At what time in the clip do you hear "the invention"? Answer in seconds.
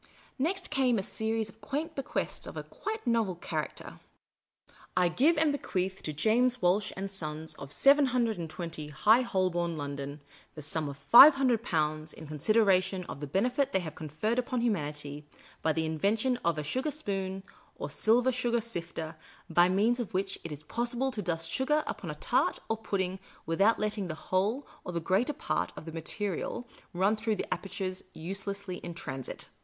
15.71-16.37